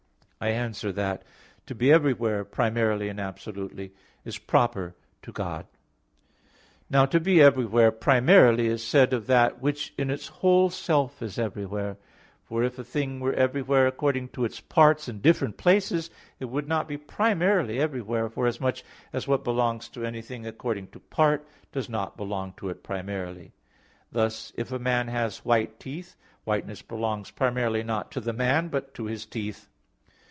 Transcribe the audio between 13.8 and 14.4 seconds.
according